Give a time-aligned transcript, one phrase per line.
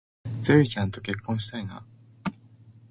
[0.41, 1.85] ツウィちゃんと結婚したいな